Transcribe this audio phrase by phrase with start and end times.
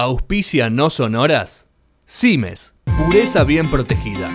[0.00, 1.66] Auspicia no sonoras.
[2.06, 4.30] Cimes, pureza bien protegida.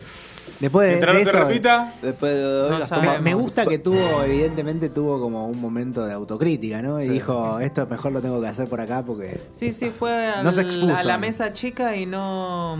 [0.60, 3.66] Después de, Mientras de no se eso, repita, Después de hoy, No Gastón me, gusta
[3.66, 7.00] que tuvo, evidentemente tuvo como un momento de autocrítica, ¿no?
[7.00, 7.10] Y Sí.
[7.12, 9.40] dijo, esto mejor lo tengo que hacer por acá porque...
[9.54, 10.94] Sí, sí, fue al- No se expuso.
[10.94, 12.78] a la mesa chica y no.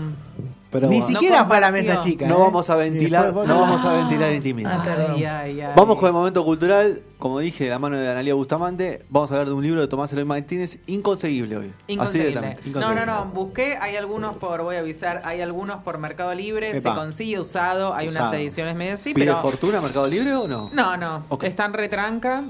[0.70, 2.28] Pero Ni bueno, siquiera No fue a la mesa chica.
[2.28, 2.38] no ¿eh?
[2.38, 4.80] vamos a ventilar, no vamos a ventilar intimidad.
[5.14, 5.72] Ay, ay, ay.
[5.74, 9.02] Vamos con el momento cultural, como dije, de la mano de Analia Bustamante.
[9.08, 11.66] Vamos a hablar de un libro de Tomás Eloy Martínez, inconseguible hoy.
[11.66, 12.30] Así Inconseguible.
[12.40, 12.70] directamente.
[12.80, 13.24] No, no, no.
[13.32, 16.90] Busqué, hay algunos por, voy a avisar, hay algunos por Mercado Libre, Epa.
[16.90, 19.42] se consigue usado, hay unas ediciones medio así, ¿Pide pero.
[19.42, 20.70] fortuna Mercado Libre o no?
[20.72, 21.24] No, no.
[21.42, 22.44] Están retranca.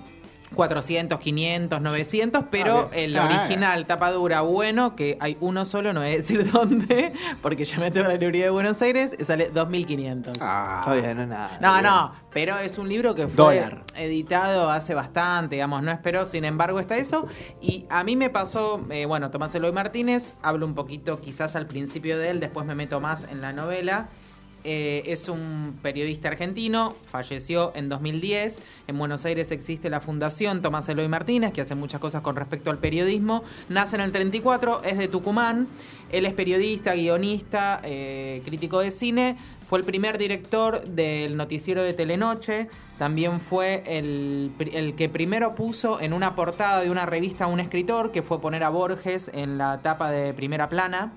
[0.54, 5.92] 400, 500, 900, pero Ah, el Ah, original, tapa dura, bueno, que hay uno solo,
[5.92, 9.50] no voy a decir dónde, porque ya me tengo la librería de Buenos Aires, sale
[9.50, 10.34] 2500.
[10.40, 11.58] Ah, Está bien, no nada.
[11.60, 11.84] No, bien.
[11.84, 13.64] no, pero es un libro que fue
[13.96, 17.26] editado hace bastante, digamos, no esperó, sin embargo está eso.
[17.60, 21.66] Y a mí me pasó, eh, bueno, Tomás Eloy Martínez, hablo un poquito quizás al
[21.66, 24.08] principio de él, después me meto más en la novela.
[24.62, 28.62] Eh, es un periodista argentino, falleció en 2010.
[28.88, 32.70] En Buenos Aires existe la Fundación Tomás Eloy Martínez, que hace muchas cosas con respecto
[32.70, 33.43] al periodismo.
[33.69, 35.69] Nace en el 34, es de Tucumán.
[36.12, 39.37] Él es periodista, guionista, eh, crítico de cine.
[39.66, 42.69] Fue el primer director del noticiero de Telenoche.
[42.99, 47.60] También fue el, el que primero puso en una portada de una revista a un
[47.60, 51.12] escritor, que fue poner a Borges en la tapa de primera plana.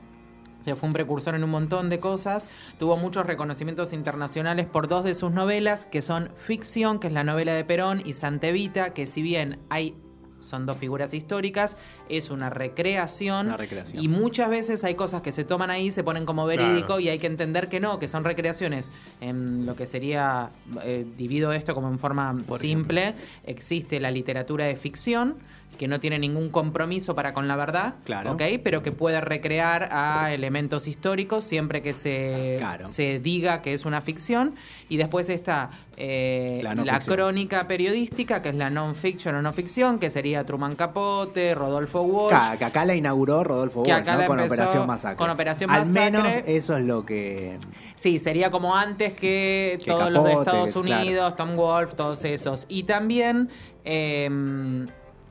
[0.64, 2.48] O sea, fue un precursor en un montón de cosas.
[2.80, 7.26] Tuvo muchos reconocimientos internacionales por dos de sus novelas, que son Ficción, que es la
[7.26, 9.98] novela de Perón, y Santevita, que si bien hay
[10.40, 11.78] son dos figuras históricas,
[12.10, 13.48] es una recreación.
[13.48, 14.04] Una recreación.
[14.04, 17.00] Y muchas veces hay cosas que se toman ahí, se ponen como verídico Claro.
[17.00, 18.92] y hay que entender que no, que son recreaciones.
[19.22, 20.50] En lo que sería,
[20.84, 23.16] eh, divido esto como en forma Por simple,
[23.46, 25.38] existe la literatura de ficción
[25.78, 28.34] que no tiene ningún compromiso para con la verdad, Claro.
[28.34, 28.42] ¿ok?
[28.64, 32.88] pero que puede recrear a elementos históricos siempre que se, Claro.
[32.88, 34.56] se diga que es una ficción.
[34.90, 40.00] Y después está eh, La no crónica periodística, que es la non-fiction o no ficción,
[40.00, 42.58] que sería Truman Capote, Rodolfo Walsh.
[42.58, 44.26] Que acá la inauguró Rodolfo Walsh, ¿no?
[44.26, 45.18] con Operación Masacre.
[45.18, 46.12] con Operación Al Masacre.
[46.12, 47.58] menos eso es lo que...
[47.96, 52.66] Sí, sería como antes que, Que todos los de Estados Unidos, Tom Wolfe, todos esos.
[52.70, 53.50] Y también
[53.86, 54.30] eh,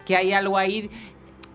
[0.07, 0.91] que hay algo ahí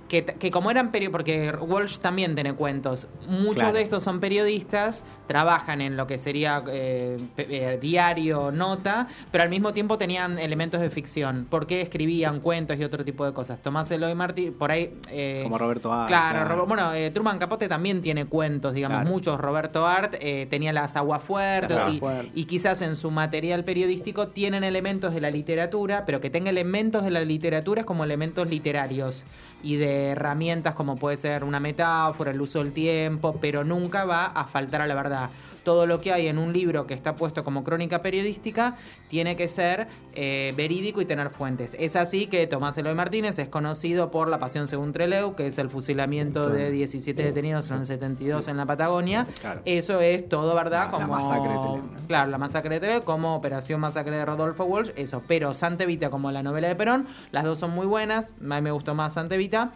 [0.08, 3.74] que, que como eran periodistas, porque Walsh también tiene cuentos, muchos Claro.
[3.74, 9.49] de estos son periodistas, trabajan en lo que sería eh, eh, diario, nota, pero al
[9.49, 13.61] mismo tiempo tenían elementos de ficción, porque escribían cuentos y otro tipo de cosas.
[13.61, 14.93] Tomás Eloy Martí, por ahí...
[15.11, 19.09] eh, Como Roberto Art, Claro, bueno, Truman Capote también tiene cuentos, digamos, Claro.
[19.09, 19.39] muchos.
[19.39, 20.16] Roberto Art
[20.49, 22.01] tenía las aguafuertes y,
[22.41, 27.03] y quizás en su material periodístico tienen elementos de la literatura, pero que tenga elementos
[27.03, 29.25] de la literatura como elementos literarios
[29.63, 34.27] y de herramientas como puede ser una metáfora, el uso del tiempo, pero nunca va
[34.27, 35.16] a faltar a la verdad.
[35.63, 38.78] Todo lo que hay en un libro que está puesto como crónica periodística
[39.09, 41.75] tiene que ser eh, verídico y tener fuentes.
[41.78, 45.58] Es así que Tomás Eloy Martínez es conocido por La Pasión según Trelew, que es
[45.59, 49.28] el fusilamiento de 17 detenidos en el 72 en la Patagonia.
[49.41, 49.61] Claro.
[49.66, 50.85] Eso es todo verdad.
[50.85, 52.08] La- la como, masacre de Trelew, ¿no?
[52.08, 55.22] Claro, la masacre de Trelew, como Operación Masacre de Rodolfo Walsh, eso.
[55.28, 58.35] Pero Santa Evita como la novela de Perón, las dos son muy buenas.
[58.40, 59.72] A mí me gustó más Santa Evita.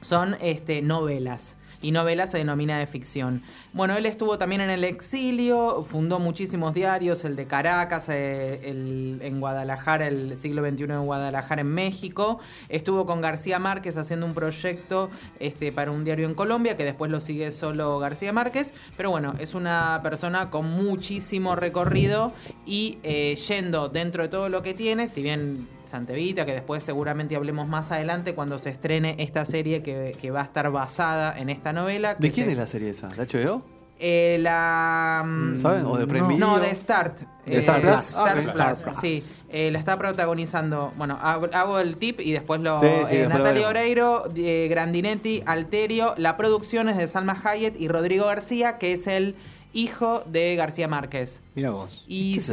[0.00, 1.56] Son este, novelas.
[1.82, 3.42] Y novela se denomina de ficción.
[3.72, 9.18] Bueno, él estuvo también en el exilio, fundó muchísimos diarios, el de Caracas, eh, el,
[9.22, 12.40] en Guadalajara, el siglo XXI en Guadalajara, en México.
[12.68, 17.10] Estuvo con García Márquez haciendo un proyecto este, para un diario en Colombia, que después
[17.10, 18.74] lo sigue solo García Márquez.
[18.96, 22.32] Pero bueno, es una persona con muchísimo recorrido
[22.66, 27.36] y eh, yendo dentro de todo lo que tiene, si bien Santevita, que después seguramente
[27.36, 31.50] hablemos más adelante cuando se estrene esta serie que, que va a estar basada en
[31.50, 32.14] esta novela.
[32.14, 33.08] ¿De quién se- es la serie esa?
[33.08, 33.62] ¿De HBO?
[34.02, 35.22] Eh, la...
[35.26, 35.84] mm, ¿Saben?
[35.84, 36.58] ¿O de Prime no.
[36.58, 37.18] De Start.
[37.44, 38.00] ¿De Star Eh, Plus?
[38.00, 38.72] Star Ah.
[38.72, 38.96] Plus, Plus.
[38.96, 39.42] sí.
[39.50, 42.78] Eh, la está protagonizando, bueno, hago, el tip y después lo...
[42.80, 43.68] Sí, sí, eh, después lo Natalia veremos.
[43.68, 49.06] Oreiro, eh, Grandinetti, Alterio, la producción es de Salma Hayek y Rodrigo García, que es
[49.06, 49.34] el
[49.72, 51.40] hijo de García Márquez.
[51.54, 52.04] Mira vos.
[52.08, 52.48] Y ¿Qué es?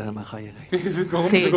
[0.71, 1.49] Es como un Sí.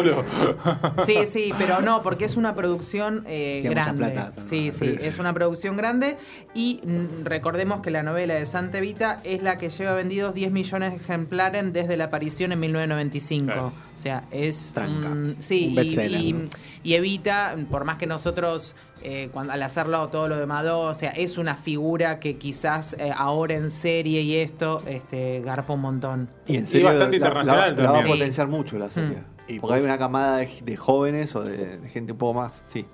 [1.06, 4.10] Sí, sí, pero no, porque es una producción eh, Tiene mucha grande.
[4.12, 6.16] plata, sí, sí, es una producción grande
[6.54, 10.52] y mm, recordemos que la novela de Santa Evita es la que lleva vendidos 10
[10.52, 13.44] millones de ejemplares desde la aparición en 1995.
[13.46, 13.66] Claro.
[13.68, 15.08] O sea, es Tranca.
[15.10, 16.48] un- sí, Un y- bestseller, y, ¿no?
[16.82, 20.94] y Evita, por más que nosotros eh, cuando, al hacerlo todo lo de Madó, o
[20.94, 25.80] sea, es una figura que quizás eh, ahora en serie y esto, este, garpa un
[25.80, 26.28] montón.
[26.46, 29.18] Y en Y serio, bastante la- internacional la, la va a potenciar mucho la serie.
[29.48, 32.62] Y Porque hay una camada de, de jóvenes o de, de gente un poco más,
[32.68, 32.84] sí,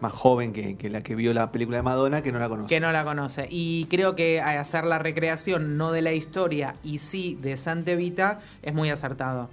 [0.00, 2.68] más joven que, que la que vio la película de Madonna que no la conoce.
[2.68, 3.46] que no la conoce.
[3.48, 8.40] Y creo que hacer la recreación no de la historia y sí de Santa Evita
[8.62, 9.48] es muy acertado.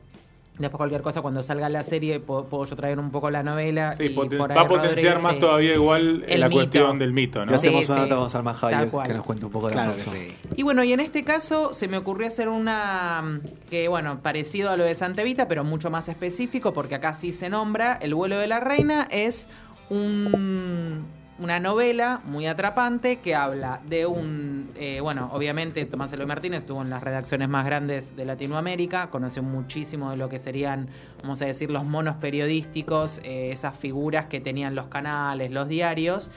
[0.59, 3.93] Después cualquier cosa, cuando salga la serie, puedo, yo traer un poco la novela.
[3.95, 6.57] Sí, y poten- por ahí va a potenciar Rodríguez, más todavía igual El la mito.
[6.59, 7.51] cuestión del mito, Y ¿no?
[7.53, 8.09] Sí, hacemos una sí.
[8.09, 10.27] nota con Salma Hayek que nos cuente un poco de la Claro producción.
[10.27, 10.35] sí.
[10.57, 14.69] Y bueno, y en este caso se me ocurrió hacer una mm, que, bueno, parecido
[14.69, 18.13] a lo de Santa Evita, pero mucho más específico, porque acá sí se nombra El
[18.13, 19.47] vuelo de la reina, es
[19.89, 21.05] un-
[21.41, 26.83] una novela muy atrapante que habla de un, eh, bueno, obviamente Tomás Eloy Martínez estuvo
[26.83, 30.87] en las redacciones más grandes de Latinoamérica, conoció muchísimo de lo que serían,
[31.23, 36.29] vamos a decir, los monos periodísticos, eh, esas figuras que tenían los canales, los diarios,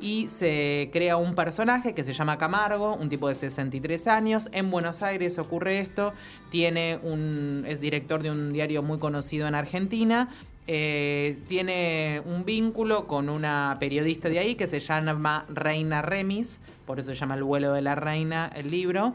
[0.00, 4.48] y se crea un personaje que se llama Camargo, un tipo de 63 años.
[4.52, 6.12] En Buenos Aires ocurre esto.
[6.50, 10.28] Tiene un, es director de un diario muy conocido en Argentina.
[10.68, 17.00] Eh, tiene un vínculo con una periodista de ahí que se llama Reina Remis, por
[17.00, 19.14] eso se llama El vuelo de la reina el libro.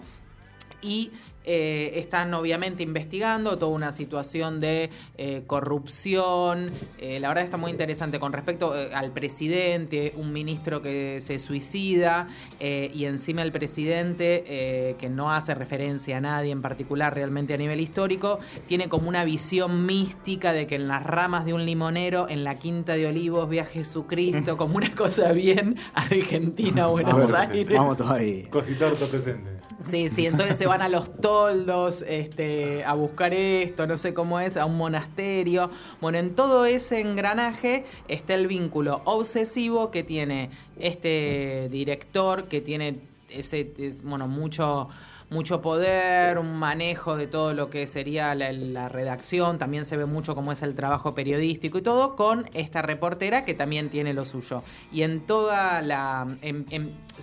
[0.82, 1.12] Y
[1.48, 6.72] eh, están obviamente investigando toda una situación de eh, corrupción.
[7.00, 11.40] Eh, la verdad está muy interesante con respecto eh, al presidente, un ministro que se
[11.40, 12.28] suicida
[12.60, 17.54] eh, y encima el presidente, eh, que no hace referencia a nadie en particular realmente
[17.54, 21.66] a nivel histórico, tiene como una visión mística de que en las ramas de un
[21.66, 27.32] limonero, en la quinta de olivos, ve a Jesucristo, como una cosa bien argentina, Buenos
[27.34, 27.78] Aires.
[27.78, 28.44] vamos todos ahí.
[28.50, 29.57] Cositorto presente.
[29.84, 34.40] Sí, sí, entonces se van a los toldos este, a buscar esto, no sé cómo
[34.40, 35.70] es, a un monasterio.
[36.02, 40.50] Bueno, en todo ese engranaje está el vínculo obsesivo que tiene
[40.80, 43.00] este director, que tiene
[43.30, 44.90] ese, es, bueno, mucho
[45.30, 50.36] mucho poder, un manejo de todo lo que sería la, redacción, también se ve mucho
[50.36, 54.64] cómo es el trabajo periodístico y todo, con esta reportera que también tiene lo suyo.
[54.92, 56.28] Y en toda la...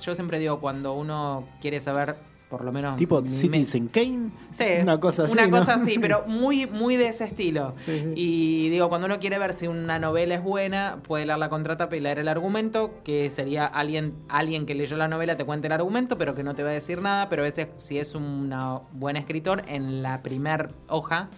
[0.03, 2.17] yo siempre digo, cuando uno quiere saber,
[2.49, 2.97] por lo menos...
[2.97, 4.31] Tipo Citizen Kane.
[4.57, 5.33] Sí, Una cosa así.
[5.33, 5.59] Una ¿no?
[5.59, 5.99] cosa así, Sí.
[6.01, 7.75] pero muy, muy de ese estilo.
[7.85, 8.13] Sí, sí.
[8.15, 11.97] Y digo, cuando uno quiere ver si una novela es buena, puede leer la contratapa
[11.97, 15.73] y leer el argumento, que sería alguien, alguien que leyó la novela te cuente el
[15.73, 18.53] argumento, pero que no te va a decir nada, pero a veces si es un
[18.93, 21.29] buen escritor, en la primer hoja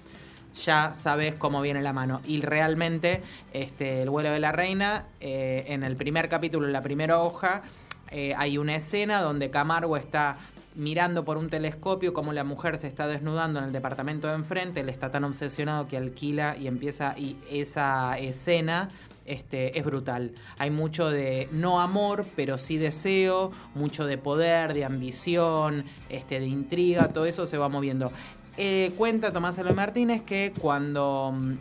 [0.65, 2.21] ya sabes cómo viene la mano.
[2.27, 3.23] Y realmente,
[3.53, 7.63] este, el vuelo de la reina, eh, en el primer capítulo, en la primera hoja,
[8.11, 10.37] eh, hay una escena donde Camargo está
[10.77, 14.81] mirando por un telescopio como la mujer se está desnudando en el departamento de enfrente,
[14.81, 18.89] él está tan obsesionado que alquila y empieza y esa escena
[19.25, 20.33] este, es brutal.
[20.59, 26.47] Hay mucho de no amor, pero sí deseo, mucho de poder, de ambición, este, de
[26.47, 28.13] intriga, todo eso se va moviendo.
[28.59, 31.53] Eh, cuenta Tomás Eloy Martínez que cuando mm,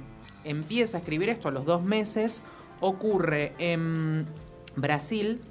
[0.44, 2.44] empieza a escribir esto a los dos meses,
[2.82, 4.28] ocurre en
[4.76, 5.42] Brasil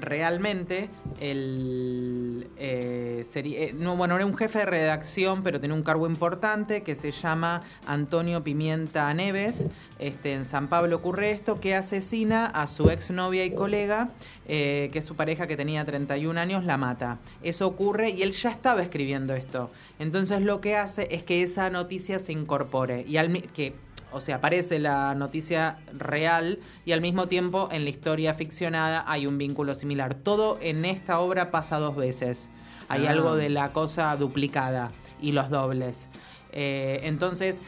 [0.00, 0.88] realmente
[1.20, 6.06] el eh, sería, eh, no bueno era un jefe de redacción pero tenía un cargo
[6.06, 9.66] importante que se llama Antonio Pimienta Neves
[9.98, 14.10] este en San Pablo ocurre esto que asesina a su exnovia y colega
[14.48, 17.18] eh, que es su pareja que tenía 31 años la mata.
[17.44, 19.70] Eso ocurre y él ya estaba escribiendo esto.
[20.00, 23.74] Entonces lo que hace es que esa noticia se incorpore y al que
[24.12, 29.26] O sea, aparece la noticia real y al mismo tiempo en la historia ficcionada hay
[29.26, 30.14] un vínculo similar.
[30.14, 32.50] Todo en esta obra pasa dos veces.
[32.88, 33.10] Hay Ah.
[33.10, 34.90] algo de la cosa duplicada
[35.20, 36.08] y los dobles.
[36.52, 37.60] Eh, entonces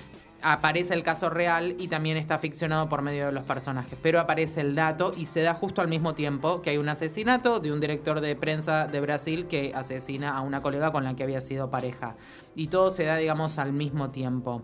[0.46, 3.98] aparece el caso real y también está ficcionado por medio de los personajes.
[4.02, 7.60] Pero aparece el dato y se da justo al mismo tiempo que hay un asesinato
[7.60, 11.22] de un director de prensa de Brasil que asesina a una colega con la que
[11.22, 12.16] había sido pareja.
[12.54, 14.62] Y todo se da, digamos, al mismo tiempo.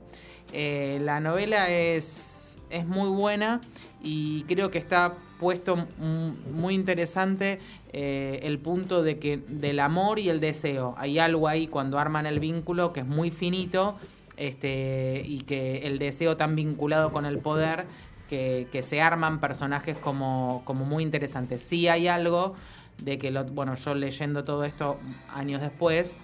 [0.52, 3.61] Eh, la novela es, es muy buena
[4.02, 7.59] y creo que está puesto muy interesante
[7.92, 10.95] eh, el punto de que del amor y el deseo.
[10.99, 13.99] Hay algo ahí cuando arman el vínculo que es muy finito
[14.37, 17.87] este, y que el deseo tan vinculado con el poder
[18.28, 21.62] que, se arman personajes como, como muy interesantes.
[21.62, 22.54] Sí hay algo
[23.02, 25.00] de que, bueno, yo leyendo todo esto
[25.35, 26.16] años después,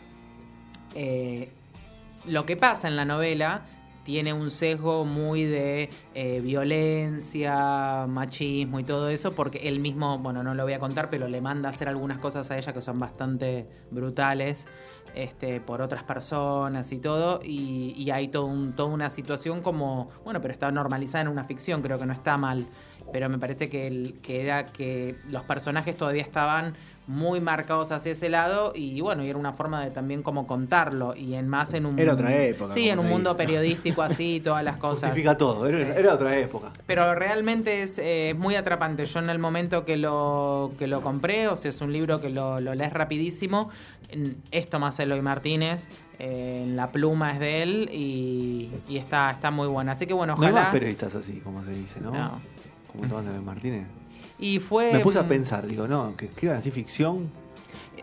[0.95, 1.51] eh,
[2.27, 3.63] lo que pasa en la novela
[4.07, 10.43] tiene un sesgo muy de eh, violencia, machismo y todo eso, porque él mismo, bueno,
[10.43, 12.81] no lo voy a contar, pero le manda a hacer algunas cosas a ella que
[12.81, 14.67] son bastante brutales
[15.15, 20.11] este, por otras personas y todo, y, y hay todo un- toda una situación como,
[20.25, 22.67] bueno, pero está normalizada en una ficción, creo que no está mal,
[23.13, 26.75] pero me parece que, que era que los personajes todavía estaban
[27.09, 31.15] muy marcados hacia ese lado y bueno, y era una forma de también como contarlo
[31.15, 33.45] y en más en un Era otra época, Sí, en un mundo dice.
[33.47, 35.11] periodístico así, todas las cosas.
[35.11, 36.73] Justifica todo, era, era otra época.
[36.87, 39.05] Pero realmente es eh, muy atrapante.
[39.07, 42.29] Yo en el momento que lo, que lo compré, o sea, es un libro que
[42.29, 43.71] lo, lo lees rapidísimo,
[44.09, 49.51] en- es Tomás Eloy Martínez, eh, la pluma es de él y, y está, está
[49.53, 49.93] muy buena.
[49.93, 50.65] Así que bueno, No hay ojalá...
[50.65, 52.11] más periodistas así, como se dice, ¿no?
[52.11, 52.41] No.
[52.91, 53.87] Como Tomás Eloy Martínez.
[54.39, 54.93] Y fue...
[54.93, 57.31] Me puse a mm, pensar, digo, no, que escriban así ficción.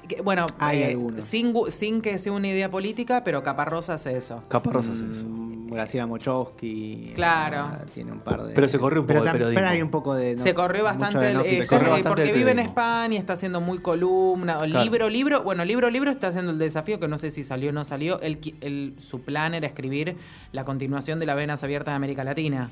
[0.08, 1.24] que- bueno, Hay eh, algunos.
[1.24, 4.44] sin, gu- sin que sea una idea política, pero Caparrós hace eso.
[4.48, 5.25] Caparrós hace eso.
[5.28, 7.13] Mm, Graciela Mochowski.
[7.16, 7.58] Claro.
[7.62, 8.54] ah, Tiene un par de.
[8.54, 9.60] Pero se corrió un poco Pero de periodismo.
[9.60, 10.36] Pero hay un poco de.
[10.36, 11.80] no- se corrió bastante, el- no eh, se ficción.
[11.80, 12.60] corrió bastante porque el vive en.
[12.60, 14.84] España, está haciendo muy columna, o Claro.
[14.84, 17.74] libro, libro, bueno, libro, libro está haciendo el desafío que no sé si salió o
[17.74, 20.16] no salió, qui- él- su plan era escribir
[20.52, 22.70] la continuación de las venas abiertas de América Latina,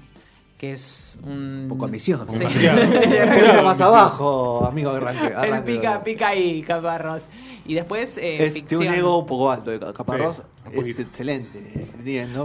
[0.61, 1.61] que es un...
[1.63, 2.23] Un poco ambicioso.
[2.31, 2.37] Sí.
[2.37, 5.25] Demasiado más abajo, amigo, arranque.
[5.25, 5.73] Él arranque.
[5.73, 7.27] pica, pica ahí, Caparrós.
[7.65, 8.81] Y después eh, Es, ficción.
[8.81, 9.71] tiene un ego un poco alto.
[9.71, 11.01] de Caparrós Sí, es poquito.
[11.01, 11.87] excelente.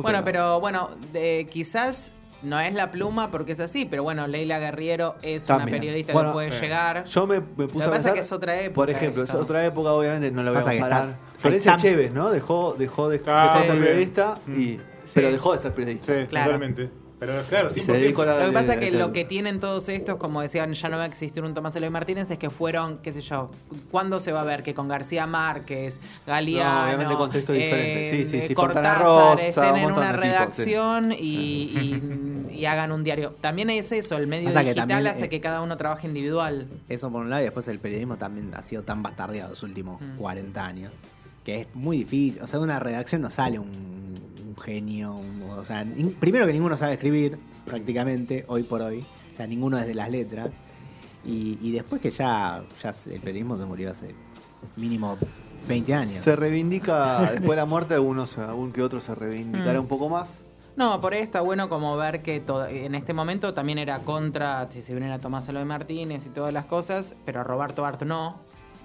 [0.00, 2.10] Bueno, pero bueno, de- quizás
[2.42, 5.68] no es la pluma porque es así, pero bueno, Leila Guerriero es También.
[5.68, 6.60] una periodista Bueno, que puede sí.
[6.62, 7.04] llegar.
[7.04, 9.24] Yo me, me puse Lo que a pasa pensar, que es otra época Por ejemplo,
[9.24, 9.36] esto.
[9.36, 11.16] es otra época, obviamente no la voy a Pasa comparar.
[11.36, 12.30] Florencia Chévez, ¿no?
[12.30, 13.82] Dejó, dejó, de, Ah, dejó de ser sí.
[13.82, 14.80] periodista, y,
[15.12, 16.06] pero dejó de ser periodista.
[16.18, 16.52] Sí, Claro.
[16.52, 16.90] totalmente.
[17.18, 17.84] Pero claro, Y 100%.
[17.86, 20.16] se dedicó a la- Lo que pasa es que de- lo que tienen todos estos,
[20.16, 23.12] como decían, ya no va a existir un Tomás Eloy Martínez, es que fueron, qué
[23.14, 23.50] sé yo,
[23.90, 24.62] ¿cuándo se va a ver?
[24.62, 28.10] Que con García Márquez, Galeano, No, obviamente contextos diferentes.
[28.10, 32.64] Sí, sí, eh, sí, Fontana Cortázar, Rosa, estén un en una redacción y, y- y
[32.66, 33.34] hagan un diario.
[33.40, 36.66] También es eso, el medio digital también, hace eh, que cada uno trabaje individual.
[36.88, 40.00] Eso por un lado, y después el periodismo también ha sido tan bastardeado los últimos
[40.02, 40.16] Mm.
[40.18, 40.92] 40 años,
[41.44, 42.42] que es muy difícil.
[42.42, 43.95] O sea, de una redacción no sale un,
[44.56, 45.14] un genio.
[45.14, 49.04] un- o sea, nin- primero que ninguno sabe escribir, prácticamente, hoy por hoy.
[49.32, 50.50] O sea, ninguno desde las letras.
[51.24, 54.14] Y, y después que ya, ya se- el periodismo se murió hace
[54.76, 55.18] mínimo
[55.68, 56.16] 20 años.
[56.22, 59.82] Se reivindica, después de la muerte, algunos, algún que otro se reivindicará Mm.
[59.82, 60.38] un poco más.
[60.76, 64.68] No, por ahí está bueno como ver que todo, en este momento también era contra,
[64.70, 68.40] si se viniera Tomás Eloy Martínez y todas las cosas, pero Roberto Art no.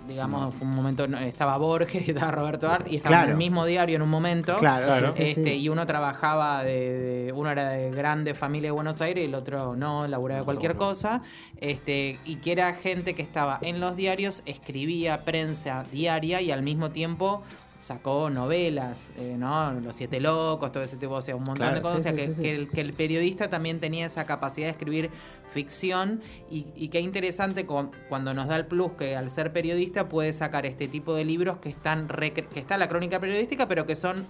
[0.08, 3.96] Digamos, fue un momento, estaba Borges, estaba Roberto Art y estaba en el mismo diario
[3.96, 4.56] en un momento.
[4.56, 5.12] Claro, Claro.
[5.12, 5.50] sí, Este, sí.
[5.52, 9.36] Y uno trabajaba de, de- uno era de grande familia de Buenos Aires y el
[9.36, 11.22] otro no, laburaba de cualquier cosa.
[11.58, 16.64] Este, y que era gente que estaba en los diarios, escribía prensa diaria y al
[16.64, 17.44] mismo tiempo
[17.82, 19.72] sacó novelas, eh, ¿no?
[19.74, 22.04] Los Siete Locos, todo ese tipo, o sea, un montón Claro, de cosas.
[22.04, 24.68] sí, o sea, sí, que, sí, que el, que el periodista también tenía esa capacidad
[24.68, 25.10] de escribir
[25.50, 30.08] ficción y, y qué interesante cu- cuando nos da el plus que al ser periodista
[30.08, 33.86] puede sacar este tipo de libros que están recre- que está la crónica periodística pero
[33.86, 34.26] que son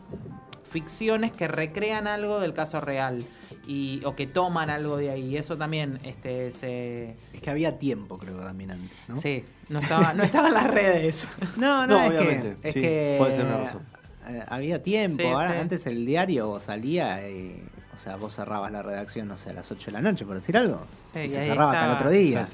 [0.71, 3.25] ficciones que recrean algo del caso real
[3.67, 7.77] y o que toman algo de ahí y eso también este se Es que había
[7.77, 9.19] tiempo, creo, también antes, ¿no?
[9.21, 12.73] sí no estaba no estaba en las redes No, no, No, es obviamente, que, es
[12.73, 13.81] sí, que puede ser una razón.
[14.29, 15.21] eh, había tiempo.
[15.23, 15.57] Sí, Ahora, sí.
[15.57, 17.61] Antes el diario salía y,
[17.93, 20.35] o sea, vos cerrabas la redacción, no sé, a las 8 de la noche, por
[20.35, 20.81] decir algo.
[21.13, 22.45] Sí, y y se cerraba hasta el otro Se día.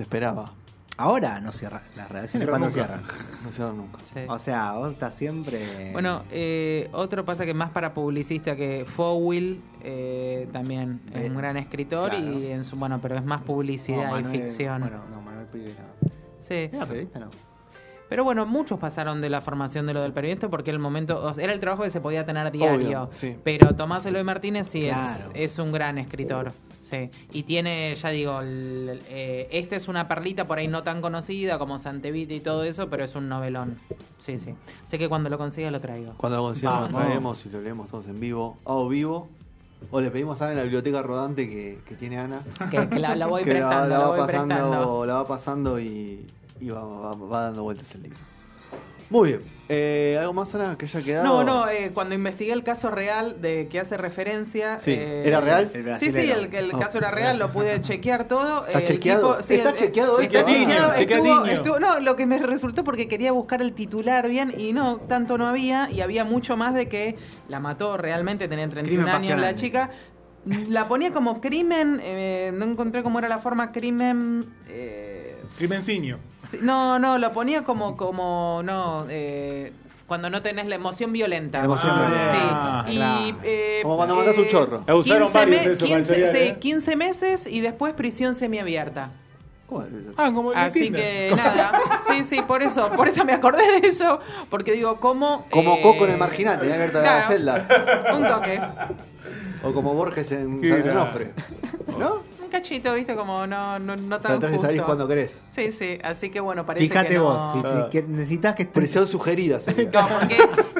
[0.97, 2.47] Ahora no cierra las redacciones.
[2.47, 3.43] No ¿Cuándo cierran cierran?
[3.43, 3.99] No dieron nunca.
[4.13, 4.19] Sí.
[4.27, 5.91] O sea, vos estás siempre.
[5.93, 11.37] Bueno, eh, otro pasa que más para publicista que Fowell eh, también es Eh, un
[11.37, 12.25] gran escritor claro.
[12.39, 14.81] y en su bueno, pero es más publicidad No, y ficción.
[14.81, 16.09] Bueno, no, Manuel Pibe no.
[16.39, 16.53] Sí.
[16.71, 17.29] ¿Era periodista no?
[18.09, 21.21] Pero bueno, muchos pasaron de la formación de lo del periodista porque era el momento,
[21.21, 23.03] o sea, era el trabajo que se podía tener diario.
[23.03, 23.35] Obvio, sí.
[23.43, 25.25] Pero Tomás Eloy Martínez sí Claro.
[25.33, 26.53] es, es un gran escritor.
[26.89, 27.09] Sí.
[27.33, 31.59] Y tiene, ya digo, el- eh, esta es una perlita por ahí no tan conocida
[31.59, 33.75] como Santevita y todo eso, pero es un novelón.
[34.19, 34.55] Sí, sí.
[34.85, 36.13] Sé que cuando lo consiga lo traigo.
[36.15, 38.57] Cuando lo consigamos, lo traemos y lo leemos todos en vivo.
[38.63, 39.27] O vivo.
[39.91, 42.41] O le pedimos a Ana en la biblioteca rodante que, que tiene Ana.
[42.71, 45.05] Que, que la, la voy que la- prestando, la, la, va voy pasando, prestando.
[45.05, 46.25] la va pasando y,
[46.61, 48.17] y va, va- va dando vueltas el libro.
[49.09, 49.57] Muy bien.
[49.69, 51.25] Eh, ¿Algo más, Ana, que haya quedado?
[51.25, 54.79] No, no, eh, cuando investigué el caso real de que hace referencia.
[54.79, 55.69] Sí, eh, ¿era real?
[55.73, 58.65] El Sí, sí, el, el Oh, caso era real, lo pude chequear todo.
[58.65, 59.43] ¿Está El chequeado?
[59.43, 63.33] sí, ¿Está el- chequeado está chequeado, estuvo- estuvo- no, lo que me resultó porque quería
[63.33, 67.17] buscar el titular bien y no, tanto no había y había mucho más de que
[67.49, 69.89] la mató realmente, tenía 31 Crimen años la chica.
[70.69, 74.45] La ponía como crimen, eh, no encontré cómo era la forma crimen...
[74.69, 75.16] eh,
[75.57, 76.17] Crimencinio.
[76.49, 79.73] Sí, no, no, lo ponía como, como, no, eh,
[80.07, 81.63] cuando no tenés la emoción violenta.
[81.63, 83.37] Emoción Ah, Sí, y, claro.
[83.43, 84.83] eh, Como cuando mandás un eh, chorro.
[84.87, 86.57] La usaron varios eso, 15, material, sí, ¿eh?
[86.59, 89.11] 15 meses y después prisión semiabierta.
[89.67, 89.83] ¿Cómo?
[90.15, 91.29] Ah, como el Así Tinder.
[91.29, 95.45] que nada, sí, sí, por eso, por eso me acordé de eso, porque digo, ¿cómo?
[95.51, 96.73] Como eh, Coco en el marginante, ¿eh?
[96.73, 97.27] abierta la claro.
[97.27, 98.15] celda.
[98.15, 98.61] Un toque,
[99.63, 100.89] O como Borges en San.
[100.89, 101.33] Onofre.
[101.99, 102.21] ¿No?
[102.57, 104.67] Cachito, viste, como no, no, no O sea, tan entonces justo.
[104.67, 105.41] salís cuando querés.
[105.55, 107.23] Sí, sí, así que bueno, parece Fíjate que no...
[107.25, 107.87] vos, si, si Ah.
[107.91, 108.73] que- necesitas que estés.
[108.81, 109.89] Prisión sugerida sería.
[109.93, 110.37] No, porque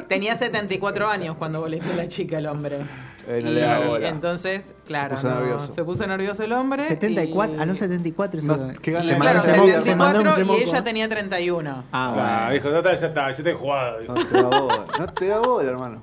[0.08, 2.80] tenía 74 años cuando boleteó la chica el hombre.
[3.26, 4.08] Eh, no y le da bola.
[4.08, 5.72] entonces, claro, Se puso no, nervioso.
[5.72, 6.86] se puso nervioso el hombre.
[6.86, 8.56] 74, y- a los 74 eso.
[8.56, 10.84] No, que gane se Claro, Se un mandó- semoco, se mandó un 74 y ella
[10.84, 11.70] tenía 31.
[11.70, 12.52] Ah, Ah, bueno.
[12.54, 14.00] dijo, ya está, ya está, ya te he jugado.
[14.00, 14.14] dijo.
[14.14, 16.02] No te da bola, no te da bola, hermano.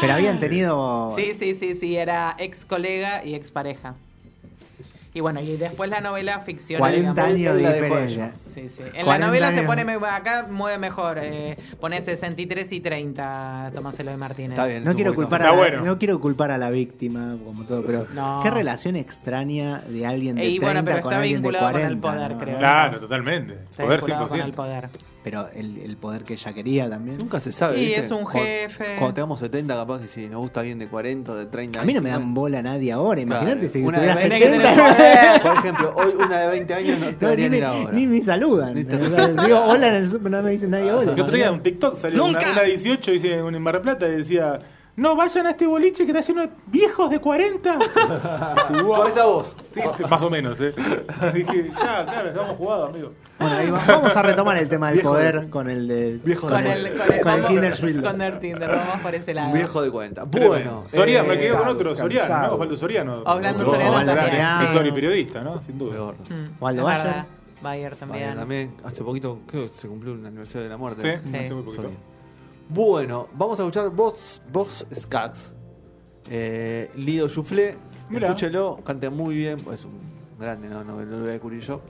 [0.00, 1.12] Pero habían tenido.
[1.16, 3.94] Sí, sí, sí, sí, era ex colega y ex pareja.
[5.16, 6.78] Y bueno, y después la novela ficción.
[6.78, 8.32] 40 años de diferencia.
[8.52, 8.82] Sí, sí.
[8.82, 9.66] En la 40 novela se años.
[9.66, 11.16] pone, me- acá mueve mejor.
[11.18, 14.50] Eh, pone 63 y 30 Tomás Eloy Martínez.
[14.52, 14.84] Está bien.
[14.84, 15.80] No quiero, culpar a la, bueno.
[15.86, 18.40] no quiero culpar a la víctima, como todo, pero No.
[18.42, 21.64] qué relación extraña de alguien de Y 30 bueno, pero con está alguien de vinculado
[21.64, 21.92] con 40.
[21.94, 22.38] el poder, ¿no?
[22.38, 22.58] creo.
[22.58, 23.54] Claro, totalmente.
[23.70, 24.54] Está Poder vinculado con el 100%.
[24.54, 24.88] poder.
[25.26, 27.18] Pero el, el poder que ella quería también.
[27.18, 27.80] Nunca se sabe.
[27.80, 28.00] Y ¿viste?
[28.02, 28.84] es un Cuando- jefe.
[28.96, 31.84] Cuando tengamos 70, capaz que si nos gusta alguien de 40 o de 30 A
[31.84, 33.20] mí no me dan bola nadie ahora.
[33.20, 33.72] Imagínate Claro.
[33.72, 34.96] si Una tuviera de Tiene que tener 70.
[34.96, 35.42] poder.
[35.42, 37.72] Por ejemplo, hoy una de 20 años no te No, daría ni, ni me, la
[37.74, 37.92] hora.
[37.92, 38.74] ni me saludan.
[38.74, 41.12] Ni te- digo hola en el super, no me dice nadie hola.
[41.12, 42.52] El otro día un TikTok salió una, ¡Nunca!
[42.52, 44.60] una 18 dice, en Mar del Plata y decía,
[44.96, 47.78] no vayan a este boliche que está lleno de viejos de 40.
[48.68, 48.96] Sí, wow.
[48.96, 49.56] Con esa voz.
[49.72, 50.74] Sí, más o menos, ¿eh?
[51.34, 53.12] Dije, ya, claro, estamos jugados, amigo.
[53.38, 56.20] Bueno, ahí va- vamos a retomar el tema del Viejo poder de- con el de
[56.24, 58.10] Viejo Con de el, con el, Con el Tinder Swindler.
[58.12, 59.48] Con el Tinder, vamos por ese lado.
[59.48, 60.24] Un viejo de 40.
[60.24, 60.84] Bueno.
[60.92, 62.46] Soriano, eh, me quedé con otro, Soriano, cansado.
[62.48, 62.54] ¿no?
[62.54, 63.22] Osvaldo Soriano.
[63.26, 65.62] Hablando Otro Soriano escritor y periodista, ¿no?
[65.62, 65.92] Sin duda.
[65.92, 66.14] peor.
[66.28, 67.24] Mm, Bayer.
[67.62, 68.34] Bayer también.
[68.34, 71.16] También hace poquito, creo que se cumplió el aniversario de la muerte.
[71.18, 71.36] Sí, Sí.
[71.36, 71.90] hace muy poquito.
[72.68, 75.52] Bueno, vamos a escuchar Vox, Vox Skax.
[76.28, 77.28] Eh, Lido.
[78.08, 78.28] Mirá.
[78.28, 79.58] Escúchelo, canta muy bien.
[79.72, 79.92] Es un
[80.38, 81.80] grande, no, no, no lo voy a descubrir yo.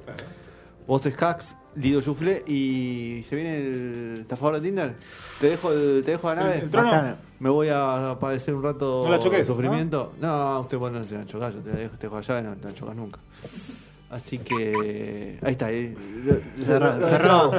[0.87, 2.43] Vox Skax, Lido Juflé.
[2.47, 4.95] Y se viene el estafador de Tinder.
[5.41, 6.59] Te dejo, el, te dejo la nave.
[6.59, 6.71] El-
[7.11, 7.17] el.
[7.39, 10.13] Me voy a padecer un rato No la choques, de sufrimiento.
[10.21, 12.43] No, usted bueno, no se va a chocar, yo te dejo, te dejo allá y
[12.43, 13.21] no, no la chocas nunca.
[14.11, 15.39] Así que.
[15.43, 15.67] Ahí está.
[15.67, 15.95] ahí.
[16.25, 17.53] Lo- Cerrado, cerrado.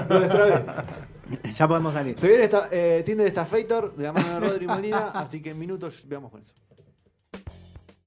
[1.58, 2.20] Ya podemos salir.
[2.20, 5.60] Se viene esta, eh, Tinder Staffator de la mano de Rodri Molina, así que en
[5.60, 6.54] minutos veamos con eso.